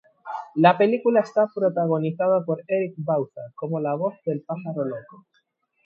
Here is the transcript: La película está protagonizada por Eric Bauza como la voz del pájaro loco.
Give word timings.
La 0.55 0.79
película 0.79 1.19
está 1.19 1.45
protagonizada 1.53 2.43
por 2.43 2.63
Eric 2.67 2.95
Bauza 2.97 3.41
como 3.53 3.79
la 3.79 3.93
voz 3.93 4.15
del 4.25 4.41
pájaro 4.41 4.83
loco. 4.85 5.27